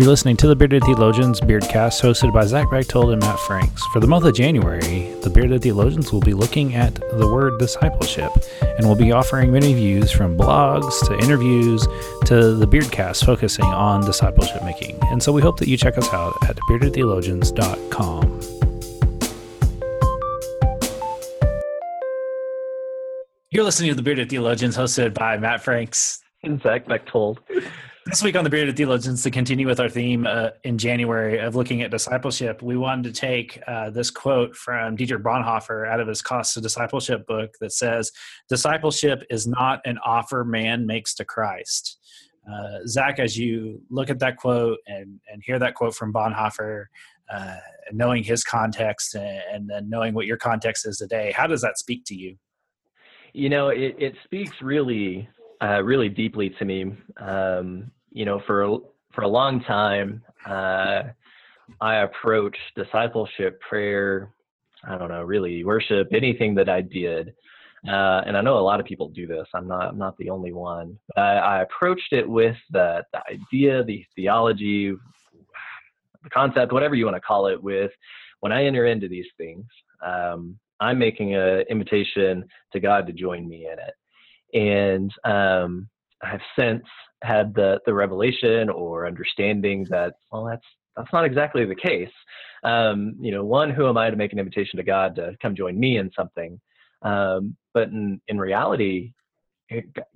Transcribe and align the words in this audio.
You're 0.00 0.08
listening 0.08 0.38
to 0.38 0.46
the 0.46 0.56
Bearded 0.56 0.82
Theologians 0.84 1.42
Beardcast, 1.42 2.00
hosted 2.00 2.32
by 2.32 2.46
Zach 2.46 2.70
Bechtold 2.70 3.10
and 3.10 3.20
Matt 3.20 3.38
Franks. 3.40 3.84
For 3.92 4.00
the 4.00 4.06
month 4.06 4.24
of 4.24 4.34
January, 4.34 5.12
the 5.20 5.28
Bearded 5.28 5.60
Theologians 5.60 6.10
will 6.10 6.22
be 6.22 6.32
looking 6.32 6.74
at 6.74 6.94
the 6.94 7.30
word 7.30 7.58
discipleship, 7.58 8.32
and 8.62 8.86
we'll 8.86 8.96
be 8.96 9.12
offering 9.12 9.52
many 9.52 9.74
views 9.74 10.10
from 10.10 10.38
blogs 10.38 11.06
to 11.06 11.18
interviews 11.18 11.86
to 12.24 12.54
the 12.54 12.66
Beardcast 12.66 13.26
focusing 13.26 13.66
on 13.66 14.00
discipleship 14.06 14.64
making. 14.64 14.98
And 15.10 15.22
so 15.22 15.32
we 15.32 15.42
hope 15.42 15.58
that 15.58 15.68
you 15.68 15.76
check 15.76 15.98
us 15.98 16.08
out 16.14 16.34
at 16.48 16.56
beardedtheologians.com. 16.56 18.40
You're 23.50 23.64
listening 23.64 23.90
to 23.90 23.96
the 23.96 24.02
Bearded 24.02 24.30
Theologians, 24.30 24.78
hosted 24.78 25.12
by 25.12 25.36
Matt 25.36 25.62
Franks 25.62 26.22
and 26.42 26.58
Zach 26.62 26.86
Bechtold. 26.86 27.40
This 28.06 28.22
week 28.22 28.34
on 28.34 28.44
the 28.44 28.50
Bearded 28.50 28.78
Theologians, 28.78 29.22
to 29.24 29.30
continue 29.30 29.66
with 29.66 29.78
our 29.78 29.88
theme 29.90 30.26
uh, 30.26 30.50
in 30.64 30.78
January 30.78 31.38
of 31.38 31.54
looking 31.54 31.82
at 31.82 31.90
discipleship, 31.90 32.62
we 32.62 32.78
wanted 32.78 33.14
to 33.14 33.20
take 33.20 33.60
uh, 33.66 33.90
this 33.90 34.10
quote 34.10 34.56
from 34.56 34.96
Dietrich 34.96 35.22
Bonhoeffer 35.22 35.86
out 35.86 36.00
of 36.00 36.08
his 36.08 36.22
Cost 36.22 36.56
of 36.56 36.62
Discipleship 36.62 37.26
book 37.26 37.54
that 37.60 37.72
says, 37.72 38.10
Discipleship 38.48 39.24
is 39.28 39.46
not 39.46 39.80
an 39.84 39.98
offer 39.98 40.44
man 40.44 40.86
makes 40.86 41.14
to 41.16 41.26
Christ. 41.26 41.98
Uh, 42.50 42.78
Zach, 42.86 43.18
as 43.18 43.36
you 43.36 43.82
look 43.90 44.08
at 44.08 44.18
that 44.20 44.38
quote 44.38 44.78
and, 44.86 45.20
and 45.30 45.42
hear 45.44 45.58
that 45.58 45.74
quote 45.74 45.94
from 45.94 46.10
Bonhoeffer, 46.10 46.86
uh, 47.30 47.56
knowing 47.92 48.24
his 48.24 48.42
context 48.42 49.14
and, 49.14 49.42
and 49.52 49.68
then 49.68 49.90
knowing 49.90 50.14
what 50.14 50.24
your 50.24 50.38
context 50.38 50.86
is 50.86 50.96
today, 50.96 51.32
how 51.36 51.46
does 51.46 51.60
that 51.60 51.76
speak 51.76 52.04
to 52.06 52.14
you? 52.14 52.36
You 53.34 53.50
know, 53.50 53.68
it, 53.68 53.94
it 53.98 54.14
speaks 54.24 54.62
really, 54.62 55.28
uh, 55.62 55.82
really 55.82 56.08
deeply 56.08 56.50
to 56.58 56.64
me. 56.64 56.94
Um, 57.18 57.90
you 58.12 58.24
know, 58.24 58.40
for 58.46 58.78
for 59.14 59.22
a 59.22 59.28
long 59.28 59.62
time, 59.62 60.22
uh, 60.46 61.02
I 61.80 61.96
approached 61.96 62.58
discipleship, 62.76 63.60
prayer, 63.60 64.32
I 64.84 64.96
don't 64.96 65.08
know, 65.08 65.22
really 65.22 65.64
worship, 65.64 66.08
anything 66.12 66.54
that 66.56 66.68
I 66.68 66.80
did. 66.80 67.34
Uh, 67.88 68.22
and 68.26 68.36
I 68.36 68.42
know 68.42 68.58
a 68.58 68.60
lot 68.60 68.78
of 68.78 68.86
people 68.86 69.08
do 69.08 69.26
this. 69.26 69.46
I'm 69.54 69.66
not. 69.66 69.88
I'm 69.88 69.98
not 69.98 70.16
the 70.18 70.28
only 70.28 70.52
one. 70.52 70.98
I, 71.16 71.20
I 71.20 71.62
approached 71.62 72.12
it 72.12 72.28
with 72.28 72.56
the, 72.70 73.02
the 73.12 73.20
idea, 73.30 73.82
the 73.84 74.04
theology, 74.14 74.92
the 76.22 76.30
concept, 76.30 76.72
whatever 76.72 76.94
you 76.94 77.06
want 77.06 77.16
to 77.16 77.20
call 77.20 77.46
it. 77.46 77.62
With 77.62 77.90
when 78.40 78.52
I 78.52 78.64
enter 78.66 78.84
into 78.84 79.08
these 79.08 79.28
things, 79.38 79.64
um, 80.04 80.58
I'm 80.80 80.98
making 80.98 81.34
an 81.34 81.64
invitation 81.70 82.44
to 82.72 82.80
God 82.80 83.06
to 83.06 83.14
join 83.14 83.48
me 83.48 83.66
in 83.66 83.78
it. 83.78 83.94
And 84.54 85.12
um, 85.24 85.88
I've 86.22 86.40
since 86.58 86.84
had 87.22 87.54
the 87.54 87.80
the 87.86 87.94
revelation 87.94 88.70
or 88.70 89.06
understanding 89.06 89.86
that 89.90 90.14
well 90.32 90.44
that's 90.44 90.64
that's 90.96 91.12
not 91.12 91.24
exactly 91.24 91.64
the 91.64 91.74
case. 91.74 92.10
Um, 92.64 93.14
you 93.20 93.32
know 93.32 93.44
one 93.44 93.70
who 93.70 93.88
am 93.88 93.96
i 93.96 94.10
to 94.10 94.16
make 94.16 94.32
an 94.32 94.38
invitation 94.38 94.76
to 94.76 94.82
god 94.82 95.14
to 95.16 95.36
come 95.40 95.54
join 95.54 95.78
me 95.78 95.98
in 95.98 96.10
something? 96.16 96.60
Um, 97.02 97.56
but 97.72 97.88
in 97.88 98.20
in 98.28 98.38
reality 98.38 99.12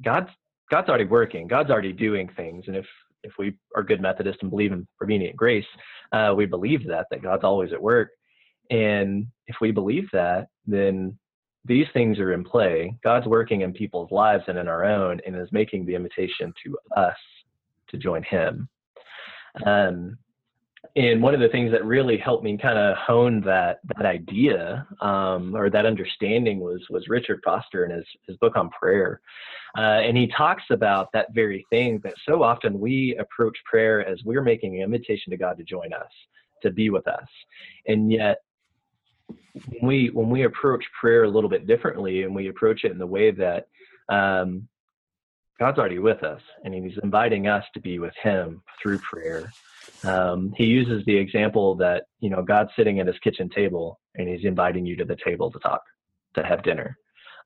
god's 0.03 0.31
god's 0.71 0.89
already 0.89 1.05
working. 1.05 1.47
God's 1.47 1.71
already 1.71 1.93
doing 1.93 2.29
things. 2.37 2.65
And 2.67 2.77
if 2.77 2.87
if 3.23 3.33
we 3.39 3.55
are 3.75 3.83
good 3.83 4.03
methodists 4.03 4.43
and 4.43 4.51
believe 4.51 4.73
in 4.73 4.87
prevenient 4.99 5.37
grace 5.37 5.65
uh, 6.13 6.35
we 6.37 6.47
believe 6.47 6.87
that 6.87 7.07
that 7.11 7.23
god's 7.23 7.45
always 7.45 7.73
at 7.73 7.83
work. 7.83 8.11
And 8.71 9.27
if 9.47 9.57
we 9.61 9.71
believe 9.71 10.09
that 10.13 10.49
then 10.67 11.19
these 11.65 11.87
things 11.93 12.19
are 12.19 12.33
in 12.33 12.45
play. 12.45 12.97
God's 13.03 13.27
working 13.27 13.63
in 13.63 13.73
people's 13.73 14.11
lives 14.11 14.45
and 14.49 14.59
in 14.59 14.69
our 14.69 14.85
own, 14.85 15.21
and 15.27 15.37
is 15.37 15.49
making 15.53 15.87
the 15.87 15.95
invitation 15.95 16.53
to 16.65 16.79
us 16.97 17.17
to 17.89 17.97
join 17.97 18.23
Him. 18.23 18.69
Um, 19.65 20.19
and 20.97 21.21
one 21.23 21.35
of 21.35 21.41
the 21.41 21.49
things 21.49 21.73
that 21.73 21.85
really 21.85 22.17
helped 22.17 22.45
me 22.45 22.57
kind 22.57 22.79
of 22.79 22.97
hone 22.97 23.41
that 23.41 23.81
that 23.97 24.07
idea 24.07 24.87
um, 25.01 25.55
or 25.57 25.69
that 25.71 25.87
understanding 25.87 26.61
was 26.61 26.83
was 26.89 27.09
Richard 27.09 27.41
Foster 27.45 27.85
in 27.85 27.91
his 27.91 28.07
his 28.29 28.37
book 28.37 28.57
on 28.57 28.71
prayer, 28.71 29.21
uh, 29.77 30.01
and 30.03 30.17
he 30.17 30.29
talks 30.29 30.63
about 30.71 31.09
that 31.13 31.35
very 31.35 31.67
thing 31.71 32.01
that 32.05 32.15
so 32.27 32.43
often 32.43 32.79
we 32.79 33.17
approach 33.19 33.57
prayer 33.65 34.07
as 34.07 34.21
we're 34.25 34.43
making 34.43 34.77
an 34.77 34.83
invitation 34.83 35.31
to 35.31 35.37
God 35.37 35.57
to 35.59 35.65
join 35.65 35.93
us, 35.93 36.11
to 36.63 36.71
be 36.71 36.91
with 36.91 37.09
us, 37.09 37.29
and 37.87 38.13
yet 38.13 38.39
when 39.29 39.87
we 39.87 40.11
when 40.13 40.31
we 40.31 40.45
approach 40.45 40.85
prayer 41.01 41.25
a 41.25 41.31
little 41.31 41.51
bit 41.51 41.67
differently 41.67 42.23
and 42.23 42.35
we 42.35 42.49
approach 42.49 42.85
it 42.85 42.93
in 42.93 42.99
the 42.99 43.07
way 43.07 43.31
that 43.31 43.67
um, 44.09 44.69
God's 45.59 45.79
already 45.79 45.99
with 45.99 46.23
us 46.23 46.41
and 46.65 46.75
He's 46.75 46.99
inviting 47.03 47.47
us 47.47 47.65
to 47.75 47.81
be 47.81 47.99
with 47.99 48.15
Him 48.23 48.63
through 48.83 48.99
prayer. 48.99 49.51
Um, 50.03 50.53
he 50.57 50.65
uses 50.65 51.05
the 51.07 51.17
example 51.17 51.75
that 51.77 52.05
you 52.21 52.31
know 52.31 52.43
God's 52.43 52.71
sitting 52.77 53.01
at 53.01 53.07
His 53.07 53.19
kitchen 53.23 53.49
table 53.49 54.01
and 54.17 54.29
He's 54.29 54.45
inviting 54.45 54.87
you 54.87 54.97
to 54.97 55.05
the 55.05 55.17
table 55.25 55.51
to 55.51 55.59
talk, 55.61 55.83
to 56.35 56.45
have 56.45 56.63
dinner, 56.63 56.97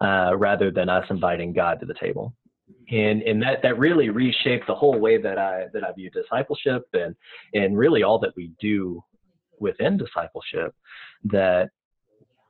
uh, 0.01 0.37
rather 0.37 0.71
than 0.71 0.89
us 0.89 1.05
inviting 1.11 1.53
God 1.53 1.81
to 1.81 1.87
the 1.87 1.95
table. 2.01 2.35
And 2.91 3.23
and 3.23 3.43
that 3.43 3.63
that 3.63 3.79
really 3.79 4.09
reshaped 4.09 4.67
the 4.67 4.75
whole 4.75 4.99
way 4.99 5.21
that 5.21 5.39
I 5.39 5.67
that 5.75 5.85
I 5.85 5.93
view 5.93 6.11
discipleship 6.11 6.85
and 6.95 7.15
and 7.55 7.77
really 7.77 8.03
all 8.03 8.19
that 8.21 8.37
we 8.37 8.53
do 8.61 9.03
within 9.61 9.97
discipleship 9.97 10.75
that 11.25 11.71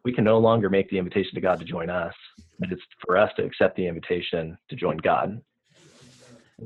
we 0.04 0.12
can 0.12 0.24
no 0.24 0.38
longer 0.38 0.70
make 0.70 0.88
the 0.90 0.98
invitation 0.98 1.34
to 1.34 1.40
God 1.40 1.58
to 1.58 1.64
join 1.64 1.90
us, 1.90 2.14
but 2.58 2.72
it's 2.72 2.82
for 3.04 3.16
us 3.16 3.30
to 3.36 3.44
accept 3.44 3.76
the 3.76 3.86
invitation 3.86 4.56
to 4.70 4.76
join 4.76 4.96
God. 4.98 5.40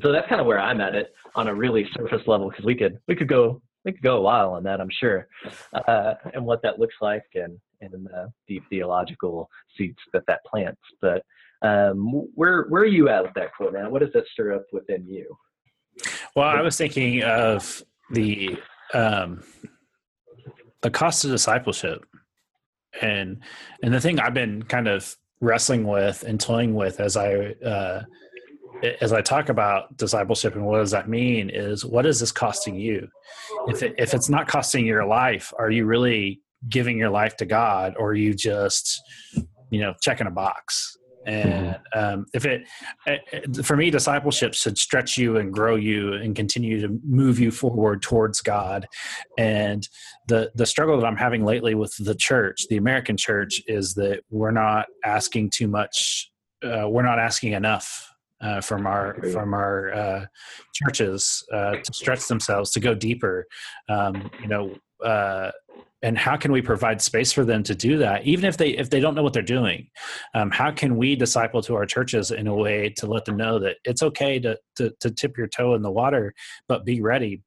So 0.02 0.12
that's 0.12 0.28
kind 0.28 0.40
of 0.40 0.46
where 0.46 0.60
I'm 0.60 0.80
at 0.80 0.94
it 0.94 1.12
on 1.34 1.48
a 1.48 1.54
really 1.54 1.86
surface 1.96 2.22
level 2.26 2.50
because 2.50 2.64
we 2.64 2.74
could 2.74 2.98
we 3.08 3.16
could 3.16 3.28
go 3.28 3.60
we 3.84 3.92
could 3.92 4.02
go 4.02 4.16
a 4.16 4.20
while 4.20 4.52
on 4.52 4.62
that 4.64 4.80
I'm 4.80 4.90
sure, 4.90 5.28
uh, 5.74 6.14
and 6.32 6.44
what 6.44 6.62
that 6.62 6.78
looks 6.78 6.94
like 7.00 7.24
and 7.34 7.58
and 7.80 7.92
the 8.06 8.32
deep 8.48 8.62
theological 8.70 9.50
seeds 9.76 9.98
that 10.12 10.22
that 10.28 10.44
plants. 10.44 10.80
But 11.00 11.24
um, 11.62 12.28
where 12.34 12.64
where 12.68 12.82
are 12.82 12.86
you 12.86 13.08
at 13.08 13.22
with 13.22 13.34
that 13.34 13.54
quote, 13.54 13.72
man? 13.72 13.90
What 13.90 14.00
does 14.00 14.12
that 14.14 14.24
stir 14.32 14.54
up 14.54 14.66
within 14.72 15.06
you? 15.06 15.36
Well, 16.34 16.48
I 16.48 16.62
was 16.62 16.76
thinking 16.76 17.22
of 17.22 17.82
the 18.10 18.56
um, 18.94 19.42
the 20.82 20.90
cost 20.90 21.24
of 21.24 21.30
discipleship. 21.30 22.04
And 23.00 23.40
and 23.82 23.94
the 23.94 24.00
thing 24.00 24.20
i've 24.20 24.34
been 24.34 24.62
kind 24.64 24.86
of 24.86 25.16
wrestling 25.40 25.84
with 25.84 26.24
and 26.24 26.38
toying 26.38 26.74
with 26.74 27.00
as 27.00 27.16
i 27.16 27.34
uh, 27.64 28.02
as 29.00 29.14
i 29.14 29.22
talk 29.22 29.48
about 29.48 29.96
discipleship 29.96 30.54
and 30.54 30.64
what 30.64 30.76
does 30.76 30.90
that 30.90 31.08
mean 31.08 31.48
is 31.48 31.86
what 31.86 32.04
is 32.04 32.20
this 32.20 32.30
costing 32.30 32.74
you? 32.74 33.08
If 33.66 33.82
it, 33.82 33.94
if 33.96 34.12
it's 34.12 34.28
not 34.28 34.46
costing 34.46 34.84
your 34.84 35.06
life 35.06 35.54
are 35.58 35.70
you 35.70 35.86
really 35.86 36.42
giving 36.68 36.98
your 36.98 37.08
life 37.08 37.34
to 37.38 37.46
god 37.46 37.94
or 37.98 38.10
are 38.10 38.14
you 38.14 38.34
just 38.34 39.00
you 39.70 39.80
know 39.80 39.94
checking 40.02 40.26
a 40.26 40.30
box 40.30 40.98
and 41.26 41.76
mm-hmm. 41.76 41.98
um, 41.98 42.26
if 42.34 42.44
it 42.44 42.66
eh, 43.06 43.18
eh, 43.32 43.40
for 43.62 43.76
me 43.76 43.90
discipleship 43.90 44.54
should 44.54 44.78
stretch 44.78 45.16
you 45.16 45.36
and 45.36 45.52
grow 45.52 45.76
you 45.76 46.14
and 46.14 46.34
continue 46.34 46.80
to 46.80 47.00
move 47.04 47.38
you 47.38 47.50
forward 47.50 48.02
towards 48.02 48.40
god. 48.40 48.86
And 49.38 49.88
the 50.28 50.50
the 50.54 50.66
struggle 50.66 50.98
that 51.00 51.06
i'm 51.06 51.16
having 51.16 51.44
lately 51.44 51.74
with 51.74 51.94
the 51.98 52.14
church 52.14 52.66
the 52.70 52.76
american 52.76 53.16
church 53.16 53.60
is 53.66 53.94
that 53.94 54.20
we're 54.30 54.52
not 54.52 54.86
asking 55.04 55.50
too 55.50 55.66
much 55.66 56.30
uh, 56.64 56.88
we're 56.88 57.02
not 57.02 57.18
asking 57.18 57.52
enough 57.54 58.12
uh, 58.42 58.60
from 58.60 58.86
our 58.86 59.14
from 59.32 59.54
our 59.54 59.92
uh, 59.94 60.26
churches 60.74 61.44
uh, 61.52 61.76
to 61.76 61.92
stretch 61.92 62.26
themselves 62.26 62.72
to 62.72 62.80
go 62.80 62.94
deeper. 62.94 63.46
Um, 63.88 64.30
you 64.40 64.48
know 64.48 64.74
uh, 65.04 65.50
and 66.02 66.18
how 66.18 66.36
can 66.36 66.50
we 66.50 66.60
provide 66.60 67.00
space 67.00 67.32
for 67.32 67.44
them 67.44 67.62
to 67.62 67.74
do 67.74 67.98
that 67.98 68.24
even 68.26 68.44
if 68.44 68.56
they 68.56 68.70
if 68.70 68.90
they 68.90 69.00
don't 69.00 69.14
know 69.14 69.22
what 69.22 69.32
they're 69.32 69.42
doing? 69.42 69.88
Um, 70.34 70.50
how 70.50 70.70
can 70.70 70.96
we 70.96 71.14
disciple 71.14 71.62
to 71.62 71.74
our 71.76 71.86
churches 71.86 72.30
in 72.30 72.46
a 72.46 72.54
way 72.54 72.90
to 72.96 73.06
let 73.06 73.24
them 73.24 73.36
know 73.36 73.58
that 73.60 73.76
it's 73.84 74.02
okay 74.02 74.38
to, 74.40 74.58
to, 74.76 74.92
to 75.00 75.10
tip 75.10 75.38
your 75.38 75.46
toe 75.46 75.74
in 75.74 75.82
the 75.82 75.90
water 75.90 76.34
but 76.68 76.84
be 76.84 77.00
ready? 77.00 77.42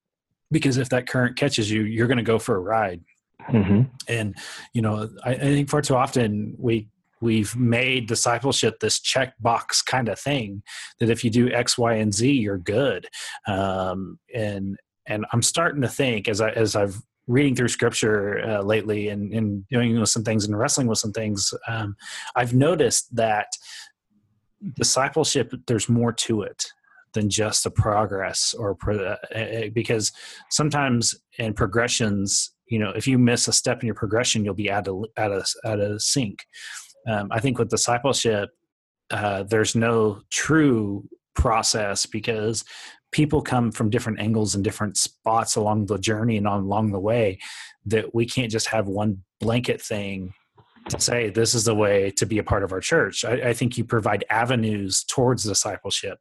Because 0.52 0.78
if 0.78 0.90
that 0.90 1.08
current 1.08 1.38
catches 1.38 1.70
you 1.70 1.84
you're 1.84 2.08
going 2.08 2.18
to 2.18 2.24
go 2.24 2.40
for 2.40 2.56
a 2.56 2.60
ride. 2.62 3.02
Mm-hmm. 3.50 3.82
and 4.08 4.36
you 4.74 4.82
know 4.82 5.08
I, 5.24 5.34
I 5.34 5.38
think 5.38 5.70
far 5.70 5.82
too 5.84 5.96
often 5.96 6.56
we 6.58 6.88
we've 7.22 7.56
made 7.56 8.08
discipleship 8.08 8.80
this 8.80 9.00
checkbox 9.00 9.86
kind 9.86 10.10
of 10.10 10.20
thing 10.20 10.64
that 11.00 11.12
if 11.12 11.24
you 11.24 11.30
do 11.30 11.52
x 11.52 11.78
y 11.78 11.94
and 11.94 12.12
z 12.12 12.32
you're 12.32 12.58
good. 12.58 13.08
Um, 13.46 14.18
and 14.34 14.78
and 15.08 15.26
i'm 15.32 15.44
starting 15.44 15.82
to 15.82 15.88
think 15.88 16.28
as 16.28 16.42
i 16.42 16.50
as 16.52 16.76
i've 16.76 17.00
reading 17.28 17.56
through 17.56 17.68
scripture 17.70 18.40
uh, 18.48 18.62
lately 18.62 19.10
and, 19.10 19.34
and 19.34 19.68
doing 19.70 20.00
with 20.00 20.10
some 20.10 20.24
things 20.24 20.46
and 20.46 20.58
wrestling 20.58 20.88
with 20.88 21.00
some 21.00 21.12
things, 21.12 21.54
um, 21.68 21.96
I've 22.36 22.54
noticed 22.54 23.16
that 23.16 23.48
discipleship, 24.76 25.54
there's 25.68 25.90
more 25.90 26.14
to 26.14 26.42
it 26.44 26.66
than 27.14 27.30
just 27.30 27.66
a 27.66 27.72
progress 27.72 28.54
or 28.58 28.76
pro- 28.76 29.16
uh, 29.34 29.70
because 29.74 30.12
sometimes 30.50 31.16
in 31.40 31.54
progressions, 31.54 32.54
you 32.68 32.80
know, 32.80 32.90
if 32.90 33.08
you 33.08 33.18
miss 33.18 33.48
a 33.48 33.54
step 33.54 33.82
in 33.82 33.88
your 33.88 33.96
progression, 33.96 34.44
you'll 34.44 34.54
be 34.54 34.72
out 34.72 34.88
of, 34.88 35.06
out 35.18 35.32
of, 35.32 35.48
out 35.66 35.80
of 35.80 36.02
sync. 36.02 36.46
Um, 37.08 37.30
I 37.32 37.40
think 37.40 37.58
with 37.58 37.70
discipleship, 37.70 38.50
uh, 39.12 39.44
there's 39.44 39.76
no 39.76 40.22
true 40.32 41.08
process 41.36 42.06
because 42.06 42.64
people 43.12 43.42
come 43.42 43.72
from 43.72 43.90
different 43.90 44.20
angles 44.20 44.56
and 44.56 44.64
different 44.64 44.98
spots 44.98 45.56
along 45.56 45.86
the 45.86 45.98
journey 45.98 46.38
and 46.38 46.48
on, 46.48 46.64
along 46.64 46.92
the 46.92 47.00
way 47.00 47.40
that 47.86 48.14
we 48.14 48.26
can't 48.26 48.52
just 48.52 48.68
have 48.68 48.88
one 48.88 49.24
blanket 49.40 49.82
thing 49.82 50.34
to 50.90 51.00
say 51.00 51.30
this 51.30 51.54
is 51.54 51.64
the 51.64 51.74
way 51.74 52.12
to 52.12 52.26
be 52.26 52.38
a 52.38 52.44
part 52.44 52.64
of 52.64 52.72
our 52.72 52.80
church. 52.80 53.26
I, 53.26 53.50
I, 53.50 53.54
think 53.54 53.78
you 53.78 53.84
provide 53.84 54.24
avenues 54.30 55.04
towards 55.04 55.44
discipleship, 55.44 56.20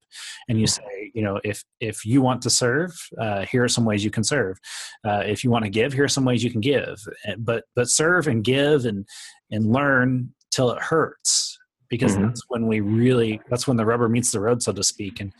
and 0.48 0.58
you 0.58 0.66
say, 0.66 1.10
you 1.14 1.22
know, 1.22 1.38
if 1.44 1.62
if 1.80 2.04
you 2.04 2.22
want 2.22 2.40
to 2.42 2.50
serve, 2.50 2.92
uh, 3.20 3.44
here 3.44 3.62
are 3.62 3.68
some 3.68 3.84
ways 3.84 4.04
you 4.04 4.10
can 4.10 4.24
serve. 4.24 4.58
Uh, 5.06 5.22
if 5.26 5.44
you 5.44 5.50
want 5.50 5.64
to 5.64 5.70
give, 5.70 5.92
here 5.92 6.04
are 6.04 6.08
some 6.08 6.24
ways 6.24 6.42
you 6.42 6.50
can 6.50 6.62
give. 6.62 6.96
But 7.38 7.64
but 7.76 7.88
serve 7.88 8.26
and 8.26 8.42
give 8.42 8.86
and 8.86 9.06
and 9.50 9.70
learn 9.70 10.32
till 10.50 10.70
it 10.70 10.80
hurts 10.80 11.58
because 11.90 12.12
mm-hmm. 12.12 12.26
that's 12.26 12.42
when 12.48 12.66
we 12.66 12.80
really 12.80 13.40
that's 13.50 13.66
when 13.66 13.76
the 13.76 13.84
rubber 13.84 14.08
meets 14.08 14.32
the 14.32 14.40
road, 14.40 14.62
so 14.62 14.72
to 14.72 14.82
speak. 14.82 15.20
And 15.20 15.32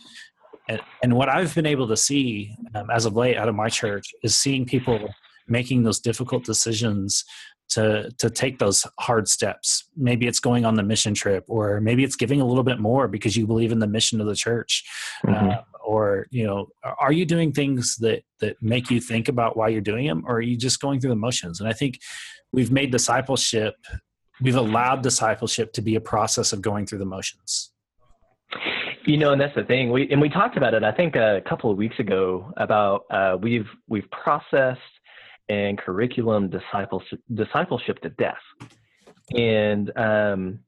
and, 0.68 0.80
and 1.02 1.14
what 1.14 1.28
I've 1.28 1.54
been 1.54 1.66
able 1.66 1.88
to 1.88 1.96
see 1.96 2.56
um, 2.74 2.90
as 2.90 3.04
of 3.04 3.16
late 3.16 3.36
out 3.36 3.48
of 3.48 3.54
my 3.54 3.68
church 3.68 4.06
is 4.22 4.36
seeing 4.36 4.64
people 4.64 5.08
making 5.46 5.82
those 5.82 6.00
difficult 6.00 6.44
decisions 6.44 7.24
to 7.70 8.10
to 8.18 8.30
take 8.30 8.58
those 8.58 8.86
hard 9.00 9.28
steps. 9.28 9.84
Maybe 9.96 10.26
it's 10.26 10.40
going 10.40 10.64
on 10.64 10.74
the 10.74 10.82
mission 10.82 11.14
trip 11.14 11.44
or 11.48 11.80
maybe 11.80 12.04
it's 12.04 12.16
giving 12.16 12.40
a 12.40 12.46
little 12.46 12.62
bit 12.62 12.78
more 12.78 13.08
because 13.08 13.36
you 13.36 13.46
believe 13.46 13.72
in 13.72 13.78
the 13.78 13.86
mission 13.86 14.20
of 14.20 14.26
the 14.26 14.36
church. 14.36 14.84
Mm-hmm. 15.26 15.50
uh, 15.50 15.56
or 15.84 16.26
you 16.30 16.46
know 16.46 16.68
are 16.98 17.12
you 17.12 17.26
doing 17.26 17.52
things 17.52 17.96
that 17.96 18.22
that 18.40 18.56
make 18.62 18.90
you 18.90 19.00
think 19.00 19.28
about 19.28 19.56
why 19.56 19.68
you're 19.68 19.82
doing 19.82 20.06
them 20.06 20.24
or 20.26 20.36
are 20.36 20.40
you 20.40 20.56
just 20.56 20.80
going 20.80 20.98
through 20.98 21.10
the 21.10 21.16
motions? 21.16 21.60
And 21.60 21.68
i 21.68 21.72
think 21.72 21.98
we've 22.52 22.72
made 22.72 22.90
discipleship 22.90 23.74
we've 24.40 24.56
allowed 24.56 25.02
discipleship 25.02 25.72
to 25.74 25.82
be 25.82 25.94
a 25.94 26.00
process 26.00 26.52
of 26.52 26.62
going 26.62 26.86
through 26.86 26.98
the 26.98 27.04
motions 27.04 27.70
you 29.06 29.16
know, 29.16 29.32
and 29.32 29.40
that's 29.40 29.54
the 29.54 29.64
thing. 29.64 29.90
We 29.90 30.10
and 30.10 30.20
we 30.20 30.28
talked 30.28 30.56
about 30.56 30.74
it. 30.74 30.82
I 30.82 30.92
think 30.92 31.16
a 31.16 31.42
couple 31.48 31.70
of 31.70 31.76
weeks 31.76 31.98
ago 31.98 32.52
about 32.56 33.04
uh, 33.10 33.36
we've 33.40 33.68
we've 33.88 34.10
processed 34.10 34.80
and 35.48 35.78
curriculum 35.78 36.48
discipleship, 36.48 37.20
discipleship 37.32 38.00
to 38.00 38.10
death. 38.10 38.36
And 39.36 39.96
um, 39.96 40.60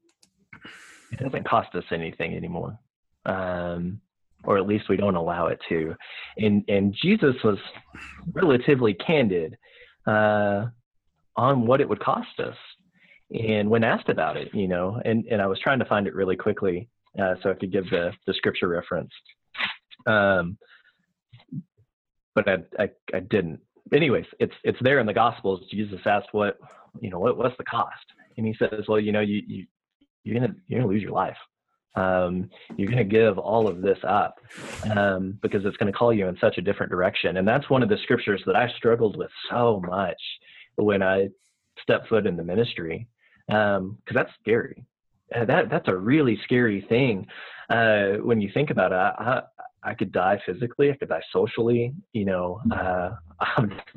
it 1.11 1.19
doesn't 1.19 1.47
cost 1.47 1.73
us 1.75 1.83
anything 1.91 2.35
anymore. 2.35 2.77
Um, 3.25 4.01
or 4.43 4.57
at 4.57 4.67
least 4.67 4.87
we 4.87 4.97
don't 4.97 5.15
allow 5.15 5.47
it 5.47 5.59
to. 5.67 5.95
And, 6.37 6.63
and 6.67 6.95
Jesus 7.01 7.35
was 7.43 7.57
relatively 8.33 8.93
candid 8.93 9.57
uh, 10.05 10.67
on 11.35 11.65
what 11.65 11.81
it 11.81 11.89
would 11.89 11.99
cost 11.99 12.39
us. 12.39 12.55
And 13.31 13.69
when 13.69 13.83
asked 13.83 14.09
about 14.09 14.37
it, 14.37 14.53
you 14.53 14.67
know, 14.67 15.01
and, 15.03 15.25
and 15.29 15.41
I 15.41 15.47
was 15.47 15.59
trying 15.59 15.79
to 15.79 15.85
find 15.85 16.07
it 16.07 16.15
really 16.15 16.37
quickly 16.37 16.87
uh, 17.21 17.35
so 17.41 17.51
I 17.51 17.53
could 17.53 17.71
give 17.71 17.89
the, 17.89 18.11
the 18.25 18.33
scripture 18.33 18.67
reference. 18.67 19.11
Um, 20.05 20.57
but 22.35 22.47
I, 22.47 22.57
I, 22.79 22.89
I 23.13 23.19
didn't 23.19 23.61
anyways, 23.93 24.25
it's 24.39 24.53
it's 24.63 24.77
there 24.81 24.99
in 24.99 25.05
the 25.05 25.13
Gospels. 25.13 25.61
Jesus 25.71 25.99
asked, 26.05 26.29
"What, 26.31 26.57
you 26.99 27.09
know, 27.09 27.19
what, 27.19 27.37
what's 27.37 27.57
the 27.57 27.63
cost?" 27.63 28.05
And 28.37 28.45
he 28.45 28.55
says, 28.57 28.85
"Well, 28.87 28.99
you 28.99 29.11
know, 29.11 29.21
you, 29.21 29.41
you 29.47 29.65
you're 30.23 30.39
gonna 30.39 30.55
you're 30.67 30.81
gonna 30.81 30.91
lose 30.91 31.01
your 31.01 31.11
life. 31.11 31.37
Um, 31.95 32.49
you're 32.75 32.89
gonna 32.89 33.03
give 33.03 33.37
all 33.37 33.67
of 33.67 33.81
this 33.81 33.97
up 34.07 34.35
um, 34.95 35.37
because 35.41 35.65
it's 35.65 35.77
gonna 35.77 35.93
call 35.93 36.13
you 36.13 36.27
in 36.27 36.37
such 36.39 36.57
a 36.57 36.61
different 36.61 36.91
direction." 36.91 37.37
And 37.37 37.47
that's 37.47 37.69
one 37.69 37.83
of 37.83 37.89
the 37.89 37.97
scriptures 38.03 38.41
that 38.45 38.55
I 38.55 38.69
struggled 38.77 39.17
with 39.17 39.31
so 39.49 39.81
much 39.85 40.21
when 40.75 41.01
I 41.01 41.29
stepped 41.81 42.07
foot 42.07 42.27
in 42.27 42.37
the 42.37 42.43
ministry 42.43 43.07
because 43.47 43.77
um, 43.77 43.97
that's 44.13 44.31
scary. 44.41 44.83
Uh, 45.35 45.45
that 45.45 45.69
that's 45.69 45.87
a 45.87 45.95
really 45.95 46.39
scary 46.43 46.85
thing 46.87 47.27
uh, 47.69 48.13
when 48.21 48.39
you 48.39 48.49
think 48.53 48.69
about 48.69 48.91
it. 48.91 48.95
I, 48.95 49.41
I 49.83 49.93
could 49.93 50.11
die 50.11 50.39
physically, 50.45 50.91
I 50.91 50.95
could 50.95 51.09
die 51.09 51.21
socially. 51.31 51.93
You 52.13 52.25
know, 52.25 52.61
uh, 52.71 53.11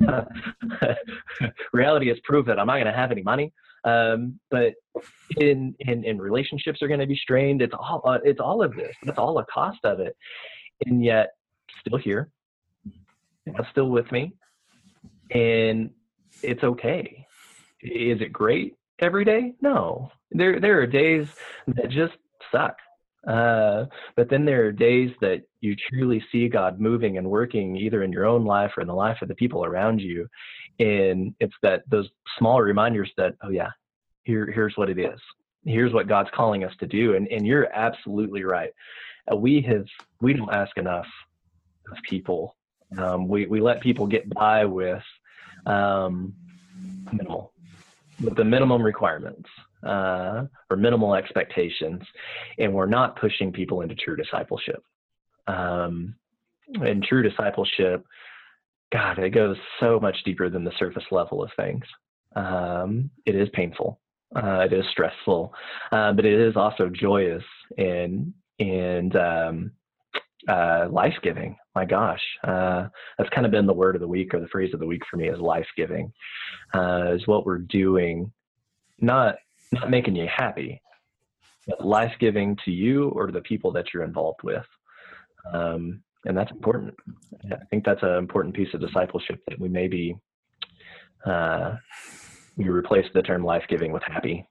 reality 1.73 2.09
has 2.09 2.17
proved 2.23 2.47
that 2.49 2.59
I'm 2.59 2.67
not 2.67 2.75
going 2.75 2.85
to 2.85 2.93
have 2.93 3.11
any 3.11 3.23
money. 3.23 3.53
Um, 3.83 4.39
but 4.51 4.73
in, 5.37 5.73
in 5.79 6.03
in 6.03 6.19
relationships 6.19 6.81
are 6.81 6.87
going 6.87 6.99
to 6.99 7.07
be 7.07 7.15
strained. 7.15 7.61
It's 7.61 7.73
all 7.73 8.01
uh, 8.05 8.19
it's 8.23 8.39
all 8.39 8.61
of 8.61 8.75
this. 8.75 8.95
It's 9.03 9.17
all 9.17 9.33
the 9.35 9.45
cost 9.51 9.79
of 9.83 9.99
it, 9.99 10.15
and 10.85 11.03
yet 11.03 11.31
still 11.79 11.97
here. 11.97 12.29
God's 13.47 13.69
still 13.71 13.89
with 13.89 14.11
me, 14.11 14.33
and 15.31 15.89
it's 16.43 16.63
okay. 16.63 17.25
Is 17.81 18.21
it 18.21 18.31
great 18.31 18.75
every 19.01 19.25
day? 19.25 19.53
No. 19.61 20.11
There 20.31 20.59
there 20.59 20.81
are 20.81 20.87
days 20.87 21.27
that 21.67 21.89
just 21.89 22.13
suck 22.51 22.77
uh, 23.27 23.85
but 24.15 24.29
then 24.29 24.45
there 24.45 24.65
are 24.65 24.71
days 24.71 25.11
that 25.21 25.43
you 25.59 25.75
truly 25.75 26.23
see 26.31 26.47
God 26.47 26.79
moving 26.79 27.17
and 27.17 27.29
working 27.29 27.75
either 27.75 28.03
in 28.03 28.11
your 28.11 28.25
own 28.25 28.45
life 28.45 28.71
or 28.77 28.81
in 28.81 28.87
the 28.87 28.95
life 28.95 29.21
of 29.21 29.27
the 29.27 29.35
people 29.35 29.63
around 29.63 30.01
you. 30.01 30.27
And 30.79 31.35
it's 31.39 31.53
that 31.61 31.83
those 31.87 32.09
small 32.39 32.61
reminders 32.61 33.11
that, 33.17 33.35
oh 33.43 33.49
yeah, 33.49 33.69
here, 34.23 34.49
here's 34.51 34.75
what 34.75 34.89
it 34.89 34.97
is. 34.97 35.19
Here's 35.65 35.93
what 35.93 36.07
God's 36.07 36.31
calling 36.33 36.63
us 36.63 36.73
to 36.79 36.87
do. 36.87 37.15
And, 37.15 37.27
and 37.27 37.45
you're 37.45 37.71
absolutely 37.71 38.43
right. 38.43 38.71
Uh, 39.31 39.35
we 39.35 39.61
have, 39.61 39.85
we 40.19 40.33
don't 40.33 40.51
ask 40.51 40.75
enough 40.77 41.07
of 41.91 41.97
people. 42.09 42.55
Um, 42.97 43.27
we, 43.27 43.45
we 43.45 43.61
let 43.61 43.81
people 43.81 44.07
get 44.07 44.27
by 44.33 44.65
with 44.65 45.03
um, 45.67 46.33
minimal, 47.13 47.53
with 48.23 48.35
the 48.35 48.43
minimum 48.43 48.81
requirements 48.81 49.49
uh, 49.85 50.45
or 50.69 50.77
minimal 50.77 51.15
expectations, 51.15 52.01
and 52.57 52.73
we're 52.73 52.85
not 52.85 53.19
pushing 53.19 53.51
people 53.51 53.81
into 53.81 53.95
true 53.95 54.15
discipleship. 54.15 54.83
Um, 55.47 56.15
and 56.75 57.03
true 57.03 57.23
discipleship, 57.23 58.05
God, 58.93 59.19
it 59.19 59.31
goes 59.31 59.57
so 59.79 59.99
much 59.99 60.15
deeper 60.23 60.49
than 60.49 60.63
the 60.63 60.71
surface 60.77 61.03
level 61.11 61.43
of 61.43 61.49
things. 61.57 61.83
Um, 62.35 63.09
it 63.25 63.35
is 63.35 63.49
painful, 63.53 63.99
uh, 64.35 64.59
it 64.59 64.73
is 64.73 64.85
stressful, 64.91 65.53
uh, 65.91 66.13
but 66.13 66.25
it 66.25 66.39
is 66.39 66.55
also 66.55 66.89
joyous 66.89 67.43
and 67.77 68.33
and 68.59 69.15
um, 69.15 69.71
uh, 70.47 70.87
life 70.89 71.15
giving. 71.23 71.55
My 71.75 71.85
gosh, 71.85 72.21
uh, 72.43 72.87
that's 73.17 73.29
kind 73.29 73.45
of 73.45 73.51
been 73.51 73.65
the 73.65 73.73
word 73.73 73.95
of 73.95 74.01
the 74.01 74.07
week 74.07 74.33
or 74.33 74.39
the 74.39 74.47
phrase 74.47 74.73
of 74.73 74.79
the 74.79 74.85
week 74.85 75.03
for 75.09 75.17
me 75.17 75.29
is 75.29 75.39
life 75.39 75.67
giving. 75.77 76.11
Uh, 76.73 77.13
is 77.13 77.27
what 77.27 77.45
we're 77.45 77.59
doing, 77.59 78.31
not 78.99 79.35
not 79.71 79.89
making 79.89 80.15
you 80.15 80.27
happy, 80.35 80.81
but 81.67 81.85
life 81.85 82.13
giving 82.19 82.57
to 82.65 82.71
you 82.71 83.09
or 83.09 83.27
to 83.27 83.33
the 83.33 83.41
people 83.41 83.71
that 83.71 83.93
you're 83.93 84.03
involved 84.03 84.43
with. 84.43 84.65
Um, 85.53 86.01
and 86.25 86.37
that's 86.37 86.51
important. 86.51 86.93
I 87.51 87.63
think 87.69 87.85
that's 87.85 88.03
an 88.03 88.15
important 88.15 88.55
piece 88.55 88.73
of 88.73 88.81
discipleship 88.81 89.39
that 89.47 89.59
we 89.59 89.69
maybe 89.69 90.15
uh, 91.25 91.75
we 92.57 92.67
replace 92.69 93.05
the 93.13 93.21
term 93.21 93.43
life 93.43 93.63
giving 93.69 93.91
with 93.91 94.03
happy. 94.03 94.45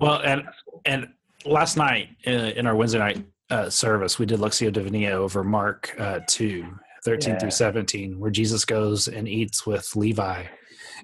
Well, 0.00 0.20
and 0.24 0.42
and 0.84 1.08
last 1.44 1.76
night 1.76 2.08
in, 2.24 2.34
uh, 2.34 2.52
in 2.56 2.66
our 2.66 2.74
Wednesday 2.74 2.98
night 2.98 3.24
uh, 3.50 3.70
service, 3.70 4.18
we 4.18 4.26
did 4.26 4.40
Lectio 4.40 4.72
Divina 4.72 5.10
over 5.10 5.42
Mark 5.42 5.94
uh, 5.98 6.20
2, 6.26 6.66
13 7.04 7.34
yeah. 7.34 7.38
through 7.38 7.50
17, 7.50 8.18
where 8.18 8.30
Jesus 8.30 8.64
goes 8.64 9.08
and 9.08 9.28
eats 9.28 9.66
with 9.66 9.94
Levi. 9.96 10.44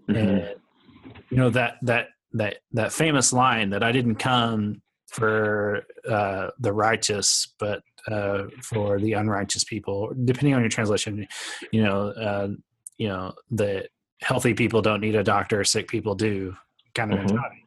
Mm-hmm. 0.08 0.14
And, 0.16 0.54
you 1.30 1.36
know, 1.36 1.50
that, 1.50 1.76
that 1.82 2.08
that 2.34 2.56
that 2.72 2.92
famous 2.92 3.32
line 3.32 3.70
that 3.70 3.82
I 3.82 3.92
didn't 3.92 4.16
come 4.16 4.82
for 5.08 5.84
uh, 6.08 6.48
the 6.58 6.72
righteous, 6.72 7.54
but 7.58 7.82
uh, 8.10 8.44
for 8.62 8.98
the 8.98 9.14
unrighteous 9.14 9.64
people, 9.64 10.12
depending 10.24 10.54
on 10.54 10.60
your 10.60 10.68
translation. 10.68 11.26
You 11.72 11.84
know, 11.84 12.08
uh, 12.08 12.48
you 12.98 13.08
know 13.08 13.32
the 13.50 13.88
healthy 14.20 14.54
people 14.54 14.82
don't 14.82 15.00
need 15.00 15.14
a 15.14 15.24
doctor, 15.24 15.64
sick 15.64 15.88
people 15.88 16.14
do. 16.14 16.54
Kind 16.94 17.12
of 17.12 17.18
mm-hmm. 17.20 17.26
mentality. 17.28 17.64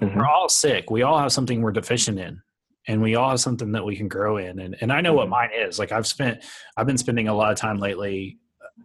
Mm-hmm. 0.00 0.18
We're 0.18 0.26
all 0.26 0.48
sick. 0.48 0.90
We 0.90 1.02
all 1.02 1.18
have 1.18 1.32
something 1.32 1.60
we're 1.60 1.72
deficient 1.72 2.18
in, 2.18 2.40
and 2.88 3.00
we 3.00 3.14
all 3.14 3.30
have 3.30 3.40
something 3.40 3.72
that 3.72 3.84
we 3.84 3.96
can 3.96 4.08
grow 4.08 4.38
in. 4.38 4.58
And 4.60 4.76
and 4.80 4.92
I 4.92 5.00
know 5.00 5.10
mm-hmm. 5.10 5.18
what 5.18 5.28
mine 5.28 5.50
is. 5.56 5.78
Like 5.78 5.92
I've 5.92 6.06
spent, 6.06 6.42
I've 6.76 6.86
been 6.86 6.98
spending 6.98 7.28
a 7.28 7.34
lot 7.34 7.52
of 7.52 7.58
time 7.58 7.78
lately 7.78 8.38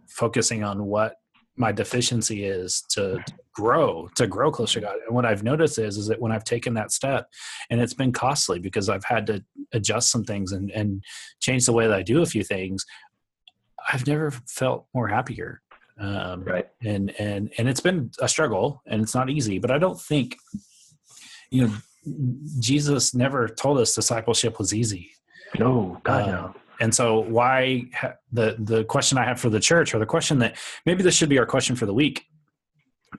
focusing 0.08 0.64
on 0.64 0.84
what 0.84 1.16
my 1.56 1.72
deficiency 1.72 2.44
is 2.44 2.82
to, 2.90 3.22
to, 3.26 3.34
grow 3.52 4.08
to 4.14 4.28
grow 4.28 4.52
closer 4.52 4.78
to 4.78 4.86
god 4.86 4.94
and 5.04 5.12
what 5.16 5.26
i've 5.26 5.42
noticed 5.42 5.80
is 5.80 5.96
is 5.96 6.06
that 6.06 6.20
when 6.20 6.30
i've 6.30 6.44
taken 6.44 6.74
that 6.74 6.92
step 6.92 7.28
and 7.70 7.80
it's 7.80 7.92
been 7.92 8.12
costly 8.12 8.60
because 8.60 8.88
i've 8.88 9.02
had 9.02 9.26
to 9.26 9.44
adjust 9.72 10.12
some 10.12 10.22
things 10.22 10.52
and 10.52 10.70
and 10.70 11.02
change 11.40 11.66
the 11.66 11.72
way 11.72 11.88
that 11.88 11.98
i 11.98 12.02
do 12.02 12.22
a 12.22 12.26
few 12.26 12.44
things 12.44 12.84
i've 13.92 14.06
never 14.06 14.30
felt 14.46 14.86
more 14.94 15.08
happier 15.08 15.60
um, 15.98 16.44
right 16.44 16.68
and 16.84 17.12
and 17.18 17.52
and 17.58 17.68
it's 17.68 17.80
been 17.80 18.08
a 18.20 18.28
struggle 18.28 18.80
and 18.86 19.02
it's 19.02 19.14
not 19.14 19.28
easy 19.28 19.58
but 19.58 19.72
i 19.72 19.78
don't 19.78 20.00
think 20.00 20.36
you 21.50 21.66
know 21.66 21.72
jesus 22.60 23.14
never 23.14 23.48
told 23.48 23.78
us 23.78 23.94
discipleship 23.94 24.58
was 24.58 24.74
easy 24.74 25.10
no 25.58 26.00
god 26.04 26.22
uh, 26.22 26.26
no 26.26 26.54
and 26.80 26.94
so, 26.94 27.20
why 27.20 27.86
ha- 27.94 28.14
the 28.30 28.56
the 28.58 28.84
question 28.84 29.18
I 29.18 29.24
have 29.24 29.40
for 29.40 29.50
the 29.50 29.60
church, 29.60 29.94
or 29.94 29.98
the 29.98 30.06
question 30.06 30.38
that 30.38 30.56
maybe 30.86 31.02
this 31.02 31.14
should 31.14 31.28
be 31.28 31.38
our 31.38 31.46
question 31.46 31.74
for 31.74 31.86
the 31.86 31.94
week, 31.94 32.24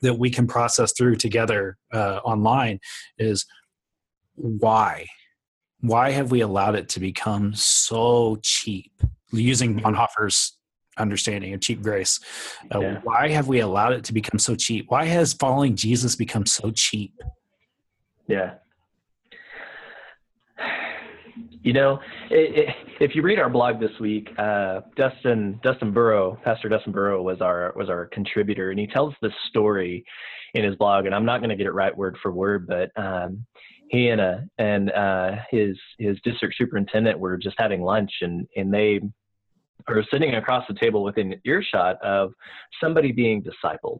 that 0.01 0.17
we 0.17 0.29
can 0.29 0.47
process 0.47 0.93
through 0.93 1.17
together 1.17 1.77
uh, 1.91 2.19
online, 2.23 2.79
is 3.17 3.45
why? 4.35 5.07
Why 5.81 6.11
have 6.11 6.31
we 6.31 6.41
allowed 6.41 6.75
it 6.75 6.89
to 6.89 6.99
become 6.99 7.53
so 7.53 8.37
cheap? 8.41 8.91
using 9.31 9.79
Bonhoeffer's 9.79 10.57
understanding 10.97 11.53
of 11.53 11.61
cheap 11.61 11.83
grace. 11.83 12.19
Uh, 12.73 12.79
yeah. 12.79 12.99
Why 13.03 13.29
have 13.29 13.47
we 13.47 13.59
allowed 13.59 13.93
it 13.93 14.03
to 14.05 14.13
become 14.13 14.39
so 14.39 14.55
cheap? 14.55 14.87
Why 14.89 15.05
has 15.05 15.33
following 15.33 15.75
Jesus 15.75 16.15
become 16.15 16.47
so 16.47 16.71
cheap? 16.71 17.13
Yeah. 18.27 18.55
You 21.61 21.73
know, 21.73 21.99
it, 22.29 22.69
it, 22.69 22.75
if 23.01 23.15
you 23.15 23.21
read 23.21 23.37
our 23.37 23.49
blog 23.49 23.81
this 23.81 23.91
week, 23.99 24.29
uh, 24.37 24.81
Dustin 24.95 25.59
Dustin 25.61 25.91
Burrow, 25.91 26.39
Pastor 26.43 26.69
Dustin 26.69 26.93
Burrow 26.93 27.21
was 27.21 27.41
our 27.41 27.73
was 27.75 27.89
our 27.89 28.05
contributor, 28.07 28.71
and 28.71 28.79
he 28.79 28.87
tells 28.87 29.13
this 29.21 29.33
story 29.49 30.05
in 30.53 30.63
his 30.63 30.75
blog, 30.75 31.05
and 31.05 31.13
I'm 31.13 31.25
not 31.25 31.39
going 31.39 31.49
to 31.49 31.55
get 31.55 31.67
it 31.67 31.73
right 31.73 31.95
word 31.95 32.17
for 32.21 32.31
word, 32.31 32.65
but 32.65 32.91
um, 32.95 33.45
he 33.89 34.07
and 34.07 34.21
a 34.21 34.45
and 34.57 34.91
uh, 34.91 35.31
his 35.51 35.77
his 35.97 36.17
district 36.23 36.55
superintendent 36.57 37.19
were 37.19 37.37
just 37.37 37.55
having 37.59 37.81
lunch, 37.81 38.11
and 38.21 38.47
and 38.55 38.73
they 38.73 39.01
or 39.87 40.03
sitting 40.11 40.35
across 40.35 40.65
the 40.67 40.75
table 40.75 41.03
within 41.03 41.39
earshot 41.45 42.01
of 42.01 42.31
somebody 42.81 43.11
being 43.11 43.43
discipled. 43.43 43.99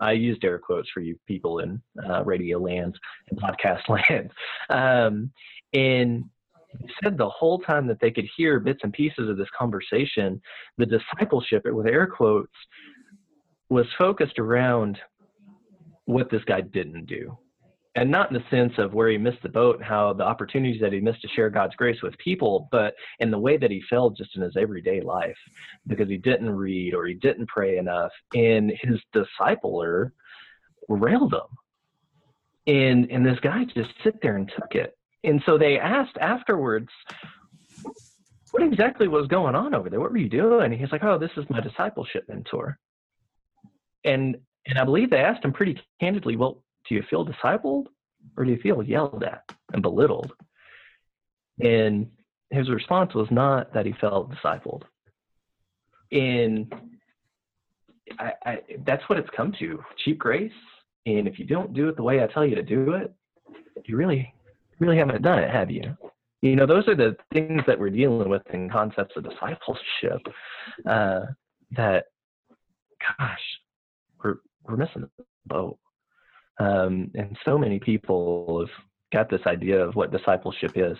I 0.00 0.12
used 0.12 0.44
air 0.44 0.58
quotes 0.58 0.88
for 0.92 1.00
you 1.00 1.18
people 1.26 1.58
in 1.58 1.80
uh, 2.08 2.24
radio 2.24 2.58
land 2.58 2.98
and 3.30 3.40
podcast 3.40 3.88
land. 4.10 4.30
Um, 4.70 5.30
and 5.72 6.24
said 7.02 7.16
the 7.16 7.28
whole 7.28 7.58
time 7.58 7.86
that 7.86 8.00
they 8.00 8.10
could 8.10 8.28
hear 8.36 8.60
bits 8.60 8.80
and 8.82 8.92
pieces 8.92 9.28
of 9.28 9.36
this 9.36 9.48
conversation, 9.58 10.40
the 10.78 10.86
discipleship, 10.86 11.62
with 11.66 11.86
air 11.86 12.06
quotes, 12.06 12.52
was 13.68 13.86
focused 13.98 14.38
around 14.38 14.98
what 16.04 16.30
this 16.30 16.42
guy 16.44 16.60
didn't 16.60 17.06
do 17.06 17.36
and 17.96 18.10
not 18.10 18.30
in 18.30 18.36
the 18.36 18.56
sense 18.56 18.72
of 18.78 18.94
where 18.94 19.08
he 19.08 19.18
missed 19.18 19.42
the 19.42 19.48
boat, 19.48 19.76
and 19.76 19.84
how 19.84 20.12
the 20.12 20.22
opportunities 20.22 20.80
that 20.80 20.92
he 20.92 21.00
missed 21.00 21.22
to 21.22 21.28
share 21.28 21.50
God's 21.50 21.74
grace 21.74 22.00
with 22.02 22.16
people, 22.18 22.68
but 22.70 22.94
in 23.18 23.30
the 23.30 23.38
way 23.38 23.56
that 23.56 23.70
he 23.70 23.82
felt 23.90 24.16
just 24.16 24.36
in 24.36 24.42
his 24.42 24.56
everyday 24.56 25.00
life 25.00 25.36
because 25.86 26.08
he 26.08 26.16
didn't 26.16 26.50
read 26.50 26.94
or 26.94 27.06
he 27.06 27.14
didn't 27.14 27.48
pray 27.48 27.78
enough. 27.78 28.12
And 28.34 28.72
his 28.80 29.00
discipler 29.14 30.10
railed 30.88 31.34
him. 31.34 32.74
And, 32.74 33.10
and 33.10 33.26
this 33.26 33.40
guy 33.40 33.64
just 33.74 33.90
sit 34.04 34.20
there 34.22 34.36
and 34.36 34.50
took 34.56 34.74
it. 34.74 34.96
And 35.22 35.42
so 35.44 35.58
they 35.58 35.78
asked 35.78 36.16
afterwards, 36.20 36.88
what 38.52 38.62
exactly 38.62 39.06
was 39.06 39.26
going 39.28 39.54
on 39.54 39.74
over 39.74 39.90
there? 39.90 40.00
What 40.00 40.10
were 40.10 40.18
you 40.18 40.28
doing? 40.28 40.72
And 40.72 40.80
he's 40.80 40.92
like, 40.92 41.04
oh, 41.04 41.18
this 41.18 41.30
is 41.36 41.44
my 41.50 41.60
discipleship 41.60 42.24
mentor. 42.28 42.78
And 44.04 44.36
and 44.66 44.78
I 44.78 44.84
believe 44.84 45.10
they 45.10 45.18
asked 45.18 45.44
him 45.44 45.52
pretty 45.52 45.80
candidly, 46.00 46.36
well, 46.36 46.62
do 46.88 46.94
you 46.94 47.02
feel 47.08 47.24
discipled 47.24 47.86
or 48.36 48.44
do 48.44 48.50
you 48.50 48.60
feel 48.60 48.82
yelled 48.82 49.24
at 49.24 49.50
and 49.72 49.82
belittled? 49.82 50.32
And 51.60 52.10
his 52.50 52.68
response 52.68 53.14
was 53.14 53.28
not 53.30 53.72
that 53.72 53.86
he 53.86 53.92
felt 53.92 54.32
discipled. 54.32 54.82
And 56.12 56.72
I, 58.18 58.32
I, 58.44 58.58
that's 58.84 59.08
what 59.08 59.18
it's 59.18 59.30
come 59.30 59.52
to 59.60 59.82
cheap 60.04 60.18
grace. 60.18 60.52
And 61.06 61.26
if 61.26 61.38
you 61.38 61.46
don't 61.46 61.72
do 61.72 61.88
it 61.88 61.96
the 61.96 62.02
way 62.02 62.22
I 62.22 62.26
tell 62.26 62.44
you 62.44 62.56
to 62.56 62.62
do 62.62 62.92
it, 62.92 63.12
you 63.86 63.96
really, 63.96 64.34
really 64.80 64.96
haven't 64.96 65.22
done 65.22 65.38
it, 65.38 65.50
have 65.50 65.70
you? 65.70 65.96
You 66.42 66.56
know, 66.56 66.66
those 66.66 66.88
are 66.88 66.96
the 66.96 67.16
things 67.32 67.62
that 67.66 67.78
we're 67.78 67.90
dealing 67.90 68.28
with 68.28 68.42
in 68.52 68.70
concepts 68.70 69.14
of 69.16 69.24
discipleship. 69.24 70.22
Uh, 70.86 71.26
that, 71.72 72.06
gosh, 73.18 73.40
we're 74.22 74.36
we're 74.64 74.76
missing 74.76 75.02
the 75.18 75.24
boat. 75.46 75.78
Um, 76.58 77.10
and 77.14 77.36
so 77.44 77.56
many 77.58 77.78
people 77.78 78.60
have 78.60 78.84
got 79.12 79.30
this 79.30 79.46
idea 79.46 79.82
of 79.82 79.94
what 79.94 80.12
discipleship 80.12 80.72
is. 80.76 80.96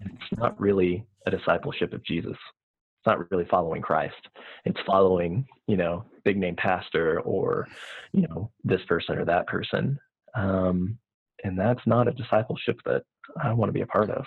It's 0.00 0.38
not 0.38 0.58
really 0.60 1.06
a 1.26 1.30
discipleship 1.30 1.92
of 1.92 2.04
Jesus. 2.04 2.32
It's 2.32 3.06
not 3.06 3.30
really 3.30 3.46
following 3.50 3.82
Christ. 3.82 4.28
It's 4.64 4.80
following, 4.86 5.46
you 5.66 5.76
know, 5.76 6.04
big 6.24 6.36
name 6.36 6.56
pastor 6.56 7.20
or, 7.20 7.68
you 8.12 8.22
know, 8.22 8.50
this 8.64 8.82
person 8.86 9.18
or 9.18 9.24
that 9.24 9.46
person. 9.46 9.98
Um, 10.34 10.98
and 11.44 11.58
that's 11.58 11.86
not 11.86 12.08
a 12.08 12.12
discipleship 12.12 12.80
that 12.84 13.02
I 13.42 13.52
want 13.52 13.68
to 13.68 13.72
be 13.72 13.80
a 13.82 13.86
part 13.86 14.10
of 14.10 14.26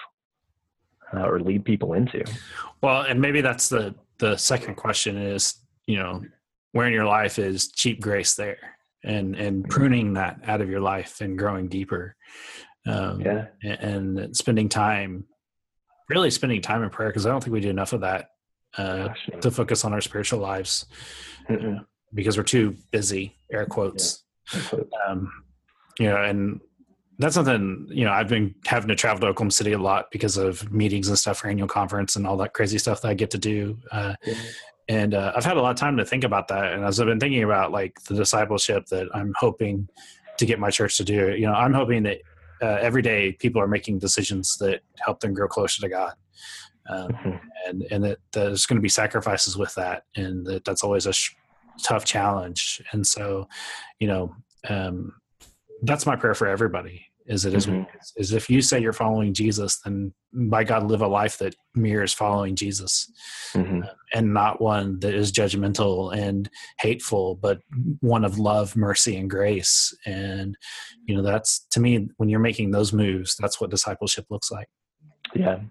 uh, 1.13 1.27
or 1.27 1.39
lead 1.39 1.65
people 1.65 1.93
into. 1.93 2.23
Well, 2.81 3.01
and 3.01 3.19
maybe 3.21 3.41
that's 3.41 3.69
the 3.69 3.95
the 4.17 4.37
second 4.37 4.75
question 4.75 5.17
is, 5.17 5.55
you 5.87 5.97
know, 5.97 6.23
where 6.71 6.87
in 6.87 6.93
your 6.93 7.05
life 7.05 7.37
is 7.37 7.69
cheap 7.69 8.01
grace 8.01 8.35
there? 8.35 8.57
and 9.05 9.35
and 9.35 9.63
mm-hmm. 9.63 9.71
pruning 9.71 10.13
that 10.13 10.39
out 10.45 10.59
of 10.59 10.69
your 10.69 10.81
life 10.81 11.21
and 11.21 11.37
growing 11.37 11.67
deeper 11.67 12.15
um, 12.87 13.21
yeah. 13.21 13.45
and, 13.63 14.17
and, 14.17 14.37
spending 14.37 14.67
time 14.67 15.25
really 16.09 16.29
spending 16.29 16.61
time 16.61 16.83
in 16.83 16.89
prayer 16.89 17.09
because 17.09 17.25
i 17.25 17.29
don't 17.29 17.43
think 17.43 17.53
we 17.53 17.61
do 17.61 17.69
enough 17.69 17.93
of 17.93 18.01
that 18.01 18.31
uh, 18.77 19.07
Gosh, 19.07 19.29
to 19.41 19.51
focus 19.51 19.85
on 19.85 19.93
our 19.93 20.01
spiritual 20.01 20.39
lives 20.39 20.85
uh, 21.49 21.79
because 22.13 22.37
we're 22.37 22.43
too 22.43 22.75
busy 22.91 23.37
air 23.51 23.65
quotes 23.65 24.23
yeah. 24.53 24.79
um, 25.07 25.31
you 25.99 26.09
know 26.09 26.21
and 26.21 26.59
that's 27.17 27.35
something 27.35 27.87
you 27.89 28.03
know 28.03 28.11
i've 28.11 28.27
been 28.27 28.53
having 28.65 28.87
to 28.87 28.95
travel 28.95 29.21
to 29.21 29.27
oklahoma 29.27 29.51
city 29.51 29.71
a 29.71 29.77
lot 29.77 30.07
because 30.11 30.37
of 30.37 30.71
meetings 30.71 31.07
and 31.07 31.17
stuff 31.17 31.37
for 31.37 31.47
annual 31.47 31.67
conference 31.67 32.15
and 32.15 32.27
all 32.27 32.37
that 32.37 32.53
crazy 32.53 32.77
stuff 32.77 33.01
that 33.01 33.09
i 33.09 33.13
get 33.13 33.31
to 33.31 33.37
do 33.37 33.77
uh, 33.91 34.15
yeah 34.25 34.35
and 34.87 35.13
uh, 35.15 35.33
I've 35.35 35.45
had 35.45 35.57
a 35.57 35.61
lot 35.61 35.71
of 35.71 35.77
time 35.77 35.97
to 35.97 36.05
think 36.05 36.23
about 36.23 36.47
that. 36.49 36.73
And 36.73 36.83
as 36.83 36.99
I've 36.99 37.07
been 37.07 37.19
thinking 37.19 37.43
about 37.43 37.71
like 37.71 37.99
the 38.03 38.13
discipleship 38.13 38.85
that 38.87 39.07
I'm 39.13 39.33
hoping 39.37 39.89
to 40.37 40.45
get 40.45 40.59
my 40.59 40.69
church 40.69 40.97
to 40.97 41.03
do, 41.03 41.35
you 41.35 41.47
know, 41.47 41.53
I'm 41.53 41.73
hoping 41.73 42.03
that 42.03 42.19
uh, 42.61 42.77
every 42.81 43.01
day 43.01 43.31
people 43.33 43.61
are 43.61 43.67
making 43.67 43.99
decisions 43.99 44.57
that 44.57 44.81
help 44.99 45.19
them 45.19 45.33
grow 45.33 45.47
closer 45.47 45.81
to 45.81 45.89
God, 45.89 46.13
um, 46.89 47.09
mm-hmm. 47.09 47.37
and 47.67 47.87
and 47.91 48.03
that 48.03 48.19
there's 48.31 48.65
going 48.65 48.77
to 48.77 48.81
be 48.81 48.89
sacrifices 48.89 49.57
with 49.57 49.73
that, 49.75 50.03
and 50.15 50.45
that 50.45 50.63
that's 50.63 50.83
always 50.83 51.05
a 51.05 51.13
sh- 51.13 51.35
tough 51.83 52.05
challenge. 52.05 52.81
And 52.91 53.05
so, 53.05 53.47
you 53.99 54.07
know, 54.07 54.35
um, 54.69 55.13
that's 55.85 56.05
my 56.05 56.15
prayer 56.15 56.33
for 56.33 56.47
everybody 56.47 57.05
is 57.27 57.45
it 57.45 57.53
mm-hmm. 57.53 57.83
is, 57.99 58.13
is 58.17 58.33
if 58.33 58.49
you 58.49 58.61
say 58.61 58.79
you're 58.79 58.93
following 58.93 59.33
Jesus, 59.33 59.79
then 59.81 60.13
by 60.31 60.63
God, 60.63 60.83
live 60.83 61.01
a 61.01 61.07
life 61.07 61.39
that 61.39 61.55
mirrors 61.73 62.13
following 62.13 62.55
Jesus 62.55 63.11
mm-hmm. 63.53 63.81
uh, 63.81 63.87
and 64.13 64.33
not 64.33 64.61
one 64.61 64.99
that 64.99 65.13
is 65.13 65.31
judgmental 65.31 66.15
and 66.15 66.49
hateful, 66.79 67.35
but 67.35 67.59
one 68.01 68.23
of 68.25 68.37
love, 68.37 68.75
mercy, 68.75 69.17
and 69.17 69.29
grace. 69.29 69.95
And, 70.05 70.55
you 71.05 71.15
know, 71.15 71.23
that's 71.23 71.65
to 71.71 71.79
me, 71.79 72.09
when 72.17 72.29
you're 72.29 72.39
making 72.39 72.71
those 72.71 72.93
moves, 72.93 73.35
that's 73.39 73.59
what 73.59 73.71
discipleship 73.71 74.25
looks 74.29 74.51
like. 74.51 74.67
Yeah. 75.33 75.61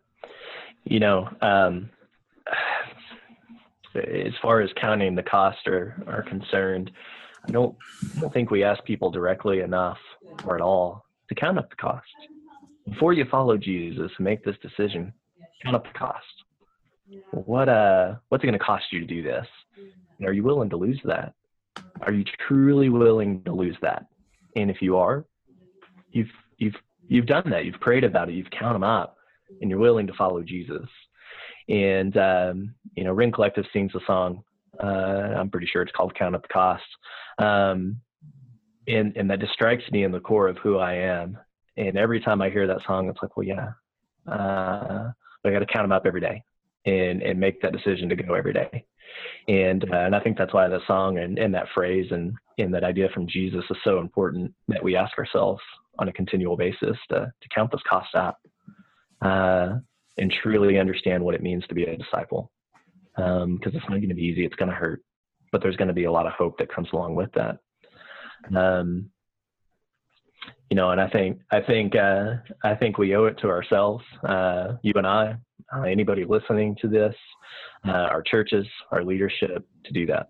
You 0.84 0.98
know, 0.98 1.28
um, 1.40 1.88
as 3.94 4.32
far 4.42 4.60
as 4.60 4.70
counting 4.80 5.14
the 5.14 5.22
cost 5.22 5.68
are, 5.68 6.02
are 6.08 6.24
concerned, 6.24 6.90
I 7.46 7.50
don't, 7.50 7.76
I 8.16 8.20
don't 8.20 8.32
think 8.32 8.50
we 8.50 8.64
ask 8.64 8.82
people 8.84 9.10
directly 9.10 9.60
enough 9.60 9.98
or 10.44 10.56
at 10.56 10.62
all 10.62 11.04
to 11.28 11.34
count 11.34 11.58
up 11.58 11.70
the 11.70 11.76
cost. 11.76 12.06
Before 12.88 13.12
you 13.12 13.24
follow 13.30 13.56
Jesus 13.56 14.10
and 14.16 14.24
make 14.24 14.44
this 14.44 14.56
decision, 14.62 15.12
count 15.62 15.76
up 15.76 15.84
the 15.84 15.98
cost. 15.98 16.24
What 17.32 17.68
uh 17.68 18.14
what's 18.28 18.42
it 18.42 18.46
gonna 18.46 18.58
cost 18.58 18.84
you 18.90 19.00
to 19.00 19.06
do 19.06 19.22
this? 19.22 19.46
And 20.18 20.26
are 20.26 20.32
you 20.32 20.42
willing 20.42 20.70
to 20.70 20.76
lose 20.76 21.00
that? 21.04 21.34
Are 22.02 22.12
you 22.12 22.24
truly 22.46 22.88
willing 22.88 23.42
to 23.44 23.52
lose 23.52 23.76
that? 23.82 24.06
And 24.56 24.70
if 24.70 24.80
you 24.80 24.96
are, 24.96 25.24
you've 26.12 26.30
you've 26.58 26.74
you've 27.08 27.26
done 27.26 27.48
that. 27.50 27.64
You've 27.64 27.80
prayed 27.80 28.04
about 28.04 28.28
it. 28.28 28.34
You've 28.34 28.50
counted 28.50 28.74
them 28.74 28.84
up, 28.84 29.16
and 29.60 29.70
you're 29.70 29.78
willing 29.78 30.06
to 30.06 30.14
follow 30.14 30.42
Jesus. 30.42 30.88
And 31.68 32.16
um, 32.16 32.74
you 32.96 33.04
know, 33.04 33.12
Rend 33.12 33.34
Collective 33.34 33.64
sings 33.72 33.94
a 33.94 34.00
song. 34.06 34.42
Uh, 34.82 35.34
I'm 35.38 35.50
pretty 35.50 35.66
sure 35.66 35.82
it's 35.82 35.92
called 35.92 36.14
"Count 36.14 36.34
Up 36.34 36.42
the 36.42 36.48
Cost." 36.48 36.84
Um, 37.38 38.00
and 38.86 39.16
and 39.16 39.30
that 39.30 39.40
just 39.40 39.52
strikes 39.52 39.84
me 39.90 40.04
in 40.04 40.12
the 40.12 40.20
core 40.20 40.48
of 40.48 40.58
who 40.58 40.78
I 40.78 40.94
am. 40.94 41.38
And 41.76 41.96
every 41.96 42.20
time 42.20 42.40
I 42.40 42.50
hear 42.50 42.66
that 42.66 42.84
song, 42.86 43.08
it's 43.08 43.18
like, 43.20 43.36
well, 43.36 43.46
yeah, 43.46 43.70
uh, 44.30 45.10
I 45.44 45.50
got 45.50 45.58
to 45.58 45.66
count 45.66 45.84
them 45.84 45.92
up 45.92 46.06
every 46.06 46.20
day, 46.20 46.42
and 46.86 47.22
and 47.22 47.38
make 47.38 47.60
that 47.62 47.72
decision 47.72 48.08
to 48.08 48.16
go 48.16 48.34
every 48.34 48.52
day. 48.52 48.86
And 49.48 49.84
uh, 49.92 49.96
and 49.96 50.14
I 50.16 50.20
think 50.20 50.38
that's 50.38 50.54
why 50.54 50.68
that 50.68 50.80
song 50.86 51.18
and, 51.18 51.38
and 51.38 51.54
that 51.54 51.68
phrase 51.74 52.06
and 52.10 52.34
and 52.58 52.72
that 52.74 52.84
idea 52.84 53.08
from 53.12 53.26
Jesus 53.26 53.64
is 53.70 53.76
so 53.84 53.98
important 53.98 54.52
that 54.68 54.82
we 54.82 54.96
ask 54.96 55.16
ourselves 55.18 55.60
on 55.98 56.08
a 56.08 56.12
continual 56.12 56.56
basis 56.56 56.96
to 57.10 57.32
to 57.40 57.48
count 57.54 57.70
those 57.70 57.82
costs 57.88 58.14
out, 58.14 58.36
uh, 59.22 59.78
and 60.18 60.32
truly 60.42 60.78
understand 60.78 61.22
what 61.22 61.34
it 61.34 61.42
means 61.42 61.66
to 61.68 61.74
be 61.74 61.84
a 61.84 61.96
disciple. 61.96 62.50
Because 63.16 63.42
um, 63.42 63.60
it's 63.62 63.88
not 63.88 63.96
going 63.96 64.08
to 64.08 64.14
be 64.14 64.22
easy; 64.22 64.44
it's 64.44 64.56
going 64.56 64.70
to 64.70 64.74
hurt, 64.74 65.02
but 65.52 65.62
there's 65.62 65.76
going 65.76 65.88
to 65.88 65.94
be 65.94 66.04
a 66.04 66.12
lot 66.12 66.26
of 66.26 66.32
hope 66.32 66.58
that 66.58 66.72
comes 66.72 66.88
along 66.92 67.14
with 67.14 67.30
that. 67.32 67.58
Um, 68.54 69.10
you 70.70 70.76
know, 70.76 70.90
and 70.90 71.00
I 71.00 71.08
think 71.08 71.40
I 71.50 71.60
think 71.60 71.94
uh, 71.94 72.34
I 72.62 72.74
think 72.74 72.98
we 72.98 73.14
owe 73.14 73.26
it 73.26 73.38
to 73.38 73.48
ourselves, 73.48 74.04
uh, 74.28 74.72
you 74.82 74.92
and 74.96 75.06
I, 75.06 75.36
uh, 75.74 75.82
anybody 75.82 76.24
listening 76.24 76.76
to 76.80 76.88
this, 76.88 77.14
uh, 77.86 77.90
our 77.90 78.22
churches, 78.22 78.66
our 78.90 79.04
leadership, 79.04 79.66
to 79.84 79.92
do 79.92 80.06
that, 80.06 80.28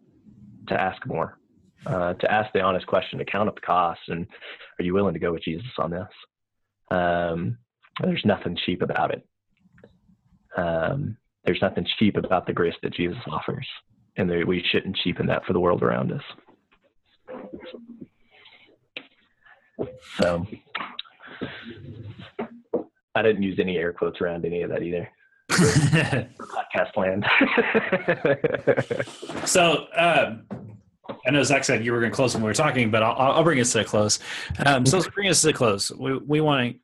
to 0.69 0.81
ask 0.81 1.05
more, 1.07 1.39
uh, 1.87 2.15
to 2.15 2.31
ask 2.31 2.53
the 2.53 2.61
honest 2.61 2.87
question, 2.87 3.19
to 3.19 3.25
count 3.25 3.49
up 3.49 3.55
the 3.55 3.61
costs, 3.61 4.05
and 4.09 4.27
are 4.79 4.85
you 4.85 4.95
willing 4.95 5.15
to 5.15 5.21
go 5.21 5.33
with 5.33 5.43
Jesus 5.43 5.67
on 5.79 5.91
this? 5.91 6.09
Um, 6.91 7.59
there's 8.03 8.25
nothing 8.25 8.57
cheap 8.67 8.83
about 8.83 9.13
it. 9.13 9.27
Um, 10.57 11.17
there's 11.45 11.61
nothing 11.63 11.87
cheap 11.99 12.17
about 12.17 12.47
the 12.47 12.53
grace 12.53 12.75
that 12.83 12.95
Jesus 12.95 13.19
offers, 13.27 13.67
and 14.17 14.29
there, 14.29 14.47
we 14.47 14.65
shouldn't 14.71 14.97
cheapen 14.97 15.27
that 15.27 15.45
for 15.45 15.53
the 15.53 15.61
world 15.61 15.83
around 15.83 16.13
us. 16.13 16.23
So 20.21 20.47
I 23.15 23.23
didn't 23.23 23.43
use 23.43 23.59
any 23.61 23.77
air 23.77 23.93
quotes 23.93 24.21
around 24.21 24.45
any 24.45 24.63
of 24.63 24.71
that 24.71 24.83
either. 24.83 25.09
Podcast 25.51 26.97
land. 26.97 27.25
so 29.47 29.87
um, 29.97 30.45
I 31.27 31.31
know 31.31 31.43
Zach 31.43 31.65
said 31.65 31.85
you 31.85 31.93
were 31.93 32.01
going 32.01 32.11
to 32.11 32.17
close 32.17 32.35
when 32.35 32.43
we 32.43 32.49
were 32.49 32.55
talking, 32.55 32.91
but 32.91 33.03
I'll, 33.03 33.33
I'll 33.33 33.45
bring 33.45 33.61
us 33.61 33.73
to 33.73 33.81
a 33.81 33.85
close. 33.85 34.19
Um, 34.65 34.87
so 34.87 34.99
let's 34.99 35.09
bring 35.11 35.29
us 35.29 35.43
to 35.43 35.51
a 35.51 35.53
close. 35.53 35.93
We, 35.93 36.19
we 36.19 36.41
want 36.41 36.73
to 36.73 36.79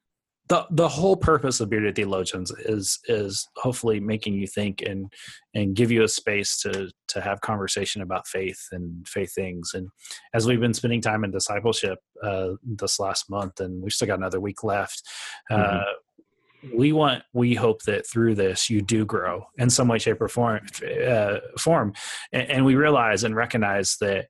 the 0.50 0.66
the 0.70 0.88
whole 0.88 1.16
purpose 1.16 1.60
of 1.60 1.70
bearded 1.70 1.94
theologians 1.94 2.50
is 2.64 2.98
is 3.06 3.48
hopefully 3.56 4.00
making 4.00 4.34
you 4.34 4.48
think 4.48 4.82
and 4.82 5.10
and 5.54 5.76
give 5.76 5.92
you 5.92 6.02
a 6.02 6.08
space 6.08 6.60
to 6.60 6.90
to 7.06 7.20
have 7.20 7.40
conversation 7.40 8.02
about 8.02 8.26
faith 8.26 8.60
and 8.72 9.06
faith 9.06 9.32
things 9.32 9.70
and 9.74 9.88
as 10.34 10.46
we've 10.46 10.60
been 10.60 10.74
spending 10.74 11.00
time 11.00 11.22
in 11.22 11.30
discipleship 11.30 11.98
uh, 12.24 12.50
this 12.64 12.98
last 12.98 13.30
month 13.30 13.60
and 13.60 13.80
we've 13.80 13.92
still 13.92 14.08
got 14.08 14.18
another 14.18 14.40
week 14.40 14.64
left 14.64 15.02
uh, 15.50 15.56
mm-hmm. 15.56 16.76
we 16.76 16.90
want 16.92 17.22
we 17.32 17.54
hope 17.54 17.80
that 17.82 18.04
through 18.04 18.34
this 18.34 18.68
you 18.68 18.82
do 18.82 19.04
grow 19.04 19.46
in 19.58 19.70
some 19.70 19.86
way 19.86 19.98
shape 19.98 20.20
or 20.20 20.28
form 20.28 20.60
uh, 21.06 21.38
form 21.60 21.92
and, 22.32 22.50
and 22.50 22.64
we 22.64 22.74
realize 22.74 23.22
and 23.22 23.36
recognize 23.36 23.96
that 24.00 24.26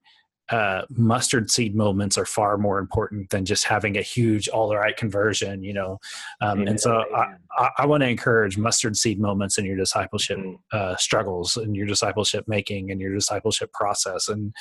uh, 0.50 0.82
mustard 0.90 1.50
seed 1.50 1.74
moments 1.74 2.18
are 2.18 2.26
far 2.26 2.58
more 2.58 2.78
important 2.78 3.30
than 3.30 3.44
just 3.44 3.64
having 3.64 3.96
a 3.96 4.02
huge 4.02 4.48
all 4.48 4.74
right 4.74 4.96
conversion, 4.96 5.62
you 5.62 5.72
know. 5.72 5.98
Um, 6.40 6.66
and 6.66 6.80
so 6.80 7.04
I, 7.14 7.34
I, 7.56 7.70
I 7.78 7.86
want 7.86 8.02
to 8.02 8.08
encourage 8.08 8.58
mustard 8.58 8.96
seed 8.96 9.20
moments 9.20 9.58
in 9.58 9.64
your 9.64 9.76
discipleship 9.76 10.38
mm-hmm. 10.38 10.54
uh, 10.72 10.96
struggles 10.96 11.56
and 11.56 11.76
your 11.76 11.86
discipleship 11.86 12.44
making 12.48 12.90
and 12.90 13.00
your 13.00 13.14
discipleship 13.14 13.72
process, 13.72 14.28
and 14.28 14.52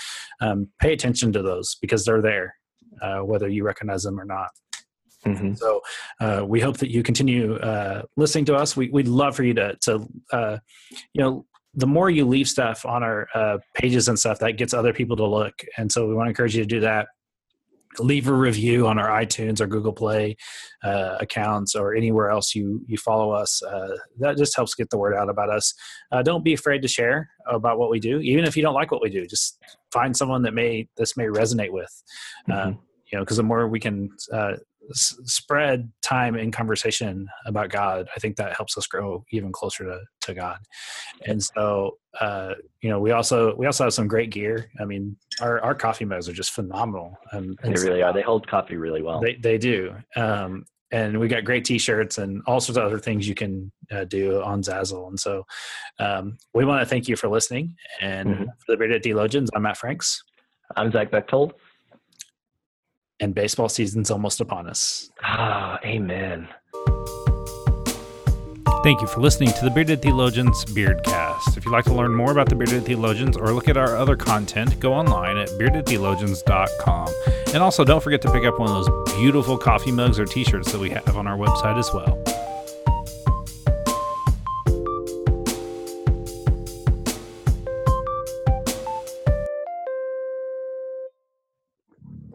um, 0.42 0.68
pay 0.80 0.94
attention 0.94 1.34
to 1.34 1.42
those 1.42 1.76
because 1.82 2.06
they're 2.06 2.22
there, 2.22 2.56
uh, 3.02 3.20
whether 3.20 3.48
you 3.48 3.64
recognize 3.64 4.04
them 4.04 4.20
or 4.20 4.26
not. 4.26 4.50
Mm-hmm. 5.26 5.54
So 5.56 5.82
uh, 6.22 6.46
we 6.48 6.62
hope 6.62 6.78
that 6.78 6.92
you 6.92 7.04
continue 7.04 7.56
uh, 7.58 8.04
listening 8.16 8.46
to 8.46 8.56
us. 8.56 8.78
We, 8.78 8.90
would 8.90 9.08
love 9.08 9.36
for 9.36 9.44
you 9.44 9.54
to, 9.56 9.76
to 9.82 10.08
uh, 10.32 10.58
you 11.14 11.22
know, 11.22 11.46
the 11.74 11.88
more 11.88 12.10
you 12.10 12.26
leave 12.26 12.48
stuff 12.48 12.86
on 12.86 13.04
our 13.04 13.28
uh, 13.36 13.58
pages 13.76 14.08
and 14.08 14.18
stuff, 14.18 14.40
that 14.40 14.54
gets 14.54 14.74
other 14.74 14.94
people 14.94 15.16
to 15.18 15.26
look. 15.26 15.54
And 15.78 15.92
so 15.92 16.08
we 16.08 16.16
want 16.16 16.28
to 16.28 16.30
encourage 16.30 16.56
you 16.56 16.64
to 16.64 16.68
do 16.68 16.80
that. 16.82 17.08
Leave 17.98 18.28
a 18.28 18.34
review 18.34 18.88
on 18.88 19.00
our 19.00 19.10
iTunes 19.10 19.60
or 19.60 19.68
Google 19.68 19.94
Play 19.94 20.38
uh, 20.84 21.18
accounts 21.20 21.74
or 21.74 21.96
anywhere 21.96 22.30
else 22.30 22.54
you 22.54 22.84
you 22.88 22.98
follow 22.98 23.32
us. 23.32 23.64
Uh, 23.64 23.98
that 24.20 24.38
just 24.38 24.56
helps 24.56 24.76
get 24.76 24.92
the 24.92 24.98
word 24.98 25.16
out 25.16 25.28
about 25.28 25.50
us. 25.50 25.74
Uh, 26.12 26.22
don't 26.22 26.44
be 26.44 26.54
afraid 26.54 26.84
to 26.84 26.88
share 26.88 27.28
about 27.48 27.80
what 27.80 27.90
we 27.90 28.00
do, 28.00 28.20
even 28.20 28.46
if 28.46 28.56
you 28.56 28.62
don't 28.62 28.76
like 28.76 28.92
what 28.92 29.02
we 29.02 29.10
do. 29.10 29.26
Just 29.26 29.58
find 29.92 30.16
someone 30.16 30.44
that 30.44 30.54
may 30.54 30.88
this 30.98 31.18
may 31.18 31.26
resonate 31.26 31.72
with. 31.72 31.92
Uh, 32.48 32.54
mm-hmm. 32.54 32.80
you 33.12 33.18
know, 33.18 33.24
because 33.24 33.38
the 33.38 33.44
more 33.44 33.68
we 33.68 33.80
can 33.80 34.10
uh, 34.32 34.54
spread 34.94 35.92
time 36.02 36.36
in 36.36 36.52
conversation 36.52 37.28
about 37.46 37.70
God, 37.70 38.08
I 38.16 38.20
think 38.20 38.38
that 38.38 38.56
helps 38.56 38.78
us 38.78 38.88
grow 38.88 39.24
even 39.32 39.52
closer 39.52 39.84
to, 39.86 40.00
to 40.22 40.34
God. 40.34 40.58
And 41.26 41.42
so, 41.42 41.98
uh, 42.20 42.56
you 42.82 42.90
know, 42.90 43.00
we 43.00 43.12
also 43.12 43.56
we 43.56 43.66
also 43.66 43.86
have 43.86 43.94
some 43.94 44.08
great 44.08 44.32
gear. 44.32 44.70
I 44.80 44.86
mean, 44.86 45.16
our, 45.42 45.62
our 45.62 45.76
coffee 45.76 46.06
mugs 46.06 46.28
are 46.28 46.34
just 46.34 46.52
phenomenal. 46.52 47.18
and 47.32 47.58
they 47.64 47.74
really 47.74 48.02
are. 48.02 48.14
They 48.14 48.22
hold 48.22 48.48
coffee 48.48 48.78
really 48.78 49.02
well. 49.02 49.20
They 49.20 49.36
they 49.36 49.58
do. 49.58 49.96
Um, 50.16 50.66
and 50.92 51.20
we 51.20 51.28
got 51.28 51.44
great 51.44 51.66
T-shirts 51.66 52.18
and 52.18 52.42
all 52.48 52.60
sorts 52.60 52.78
of 52.78 52.84
other 52.84 52.98
things 52.98 53.28
you 53.28 53.36
can 53.36 53.72
uh, 53.92 54.06
do 54.06 54.42
on 54.42 54.64
Zazzle. 54.64 55.08
And 55.08 55.20
so, 55.20 55.46
um, 56.00 56.38
we 56.56 56.66
want 56.66 56.82
to 56.82 56.86
thank 56.86 57.08
you 57.08 57.16
for 57.16 57.30
listening. 57.30 57.76
And 58.02 58.30
mm-hmm. 58.30 58.44
for 58.44 58.66
the 58.70 58.78
Bearded 58.78 59.04
Theologians, 59.04 59.52
I'm 59.54 59.62
Matt 59.62 59.78
Franks. 59.78 60.24
I'm 60.76 60.92
Zach 60.92 61.12
Bechtold 61.12 61.54
and 63.20 63.36
baseball 63.36 63.70
season's 63.70 64.12
almost 64.12 64.42
upon 64.42 64.68
us. 64.68 65.10
Ah, 65.22 65.80
amen. 65.84 66.48
Thank 68.82 69.02
you 69.02 69.08
for 69.08 69.20
listening 69.20 69.52
to 69.52 69.66
the 69.66 69.72
Bearded 69.72 70.02
Theologians 70.02 70.64
Beardcast. 70.64 71.58
If 71.58 71.66
you'd 71.66 71.72
like 71.72 71.84
to 71.86 71.94
learn 71.94 72.16
more 72.16 72.32
about 72.32 72.48
the 72.48 72.56
Bearded 72.56 72.86
Theologians 72.86 73.36
or 73.36 73.52
look 73.52 73.68
at 73.68 73.76
our 73.76 73.98
other 73.98 74.16
content, 74.16 74.80
go 74.80 74.94
online 74.94 75.36
at 75.36 75.50
beardedtheologians.com. 75.50 77.14
And 77.54 77.58
also, 77.58 77.84
don't 77.84 78.02
forget 78.02 78.22
to 78.22 78.32
pick 78.32 78.46
up 78.46 78.58
one 78.58 78.70
of 78.70 78.86
those 78.86 79.16
beautiful 79.18 79.58
coffee 79.58 79.92
mugs 79.92 80.18
or 80.18 80.26
t 80.26 80.46
shirts 80.46 80.72
that 80.72 80.80
we 80.80 80.90
have 80.92 81.18
on 81.18 81.28
our 81.28 81.38
website 81.38 81.78
as 81.78 81.92
well. 81.94 82.24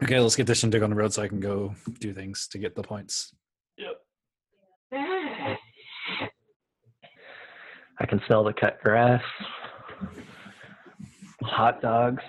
Okay, 0.05 0.19
let's 0.19 0.35
get 0.35 0.45
this 0.45 0.59
shindig 0.59 0.83
on 0.83 0.91
the 0.91 0.95
road 0.95 1.11
so 1.13 1.23
I 1.23 1.27
can 1.27 1.39
go 1.39 1.73
do 1.99 2.13
things 2.13 2.47
to 2.49 2.59
get 2.59 2.75
the 2.75 2.83
points. 2.83 3.33
Yep. 3.79 3.95
I 7.99 8.05
can 8.07 8.21
smell 8.27 8.43
the 8.43 8.53
cut 8.53 8.79
grass, 8.83 9.23
hot 11.41 11.81
dogs. 11.81 12.21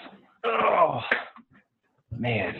Oh, 0.42 1.02
man. 2.10 2.54